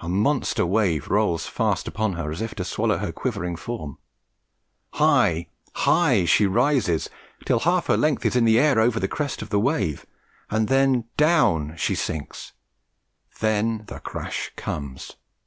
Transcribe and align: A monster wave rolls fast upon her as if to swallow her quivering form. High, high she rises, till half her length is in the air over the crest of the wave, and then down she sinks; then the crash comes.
A 0.00 0.08
monster 0.10 0.66
wave 0.66 1.08
rolls 1.08 1.46
fast 1.46 1.88
upon 1.88 2.12
her 2.12 2.30
as 2.30 2.42
if 2.42 2.54
to 2.56 2.62
swallow 2.62 2.98
her 2.98 3.10
quivering 3.10 3.56
form. 3.56 3.96
High, 4.92 5.48
high 5.72 6.26
she 6.26 6.44
rises, 6.46 7.08
till 7.46 7.60
half 7.60 7.86
her 7.86 7.96
length 7.96 8.26
is 8.26 8.36
in 8.36 8.44
the 8.44 8.58
air 8.60 8.78
over 8.78 9.00
the 9.00 9.08
crest 9.08 9.40
of 9.40 9.48
the 9.48 9.58
wave, 9.58 10.04
and 10.50 10.68
then 10.68 11.04
down 11.16 11.74
she 11.78 11.94
sinks; 11.94 12.52
then 13.40 13.84
the 13.86 14.00
crash 14.00 14.52
comes. 14.56 15.12